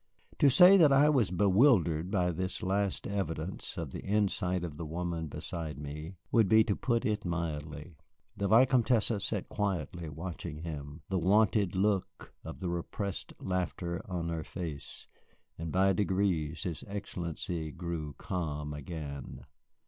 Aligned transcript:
To 0.39 0.49
say 0.49 0.77
that 0.77 0.91
I 0.91 1.09
was 1.11 1.29
bewildered 1.29 2.09
by 2.09 2.31
this 2.31 2.63
last 2.63 3.05
evidence 3.05 3.77
of 3.77 3.91
the 3.91 4.01
insight 4.01 4.63
of 4.63 4.77
the 4.77 4.85
woman 4.87 5.27
beside 5.27 5.77
me 5.77 6.15
would 6.31 6.49
be 6.49 6.63
to 6.63 6.75
put 6.75 7.05
it 7.05 7.23
mildly. 7.23 7.97
The 8.35 8.47
Vicomtesse 8.47 9.23
sat 9.23 9.47
quietly 9.47 10.09
watching 10.09 10.63
him, 10.63 11.01
the 11.09 11.19
wonted 11.19 11.75
look 11.75 12.33
of 12.43 12.63
repressed 12.63 13.33
laughter 13.39 14.01
on 14.09 14.29
her 14.29 14.43
face, 14.43 15.05
and 15.55 15.71
by 15.71 15.93
degrees 15.93 16.63
his 16.63 16.83
Excellency 16.87 17.69
grew 17.71 18.15
calm 18.17 18.73
again. 18.73 19.45